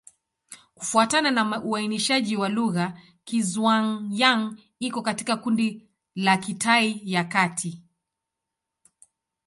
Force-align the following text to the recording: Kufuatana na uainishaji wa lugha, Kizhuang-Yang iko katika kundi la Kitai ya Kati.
Kufuatana 0.75 1.31
na 1.31 1.63
uainishaji 1.63 2.37
wa 2.37 2.49
lugha, 2.49 2.97
Kizhuang-Yang 3.25 4.57
iko 4.79 5.01
katika 5.01 5.37
kundi 5.37 5.87
la 6.15 6.37
Kitai 6.37 7.01
ya 7.03 7.23
Kati. 7.23 7.83